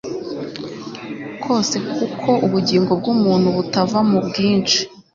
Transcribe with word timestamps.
kose 1.43 1.75
kuko 1.95 2.29
ubugingo 2.45 2.91
bw 2.99 3.05
umuntu 3.15 3.47
butava 3.57 3.99
mu 4.09 4.19
bwinshi 4.27 4.79